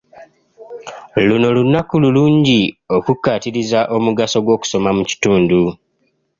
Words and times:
Luno 1.27 1.47
lunaku 1.55 1.93
lulungi 2.03 2.59
okukkaatiriza 2.97 3.79
omugaso 3.95 4.37
gw'okusoma 4.45 4.89
mu 4.97 5.03
kitundu. 5.09 5.61